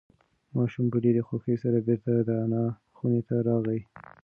[0.55, 2.63] ماشوم په ډېرې خوښۍ سره بیرته د انا
[2.97, 3.79] خونې ته راغی.